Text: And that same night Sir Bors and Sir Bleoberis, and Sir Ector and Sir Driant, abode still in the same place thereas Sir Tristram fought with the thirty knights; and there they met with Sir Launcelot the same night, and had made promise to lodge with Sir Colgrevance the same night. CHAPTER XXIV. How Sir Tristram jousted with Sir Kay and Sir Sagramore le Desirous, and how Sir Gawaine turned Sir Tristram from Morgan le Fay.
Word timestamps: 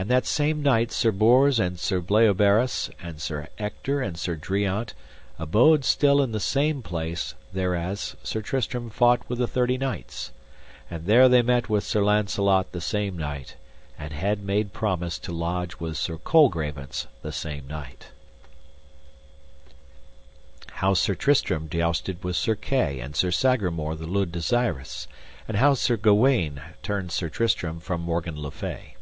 And 0.00 0.08
that 0.10 0.26
same 0.26 0.62
night 0.62 0.92
Sir 0.92 1.10
Bors 1.10 1.58
and 1.58 1.76
Sir 1.76 2.00
Bleoberis, 2.00 2.88
and 3.02 3.20
Sir 3.20 3.48
Ector 3.58 4.00
and 4.00 4.16
Sir 4.16 4.36
Driant, 4.36 4.94
abode 5.40 5.84
still 5.84 6.22
in 6.22 6.30
the 6.30 6.38
same 6.38 6.82
place 6.82 7.34
thereas 7.52 8.14
Sir 8.22 8.40
Tristram 8.40 8.90
fought 8.90 9.28
with 9.28 9.40
the 9.40 9.48
thirty 9.48 9.76
knights; 9.76 10.30
and 10.88 11.06
there 11.06 11.28
they 11.28 11.42
met 11.42 11.68
with 11.68 11.82
Sir 11.82 12.00
Launcelot 12.00 12.70
the 12.70 12.80
same 12.80 13.18
night, 13.18 13.56
and 13.98 14.12
had 14.12 14.40
made 14.40 14.72
promise 14.72 15.18
to 15.18 15.32
lodge 15.32 15.80
with 15.80 15.96
Sir 15.96 16.16
Colgrevance 16.16 17.08
the 17.22 17.32
same 17.32 17.66
night. 17.66 18.12
CHAPTER 20.60 20.70
XXIV. 20.74 20.76
How 20.76 20.94
Sir 20.94 21.14
Tristram 21.16 21.68
jousted 21.68 22.22
with 22.22 22.36
Sir 22.36 22.54
Kay 22.54 23.00
and 23.00 23.16
Sir 23.16 23.32
Sagramore 23.32 23.96
le 23.96 24.26
Desirous, 24.26 25.08
and 25.48 25.56
how 25.56 25.74
Sir 25.74 25.96
Gawaine 25.96 26.62
turned 26.84 27.10
Sir 27.10 27.28
Tristram 27.28 27.80
from 27.80 28.00
Morgan 28.02 28.40
le 28.40 28.52
Fay. 28.52 28.94